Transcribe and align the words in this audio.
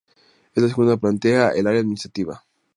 En 0.55 0.63
la 0.63 0.69
segunda 0.69 0.97
planta 0.97 1.51
el 1.51 1.67
Área 1.67 1.81
Administrativa. 1.81 2.43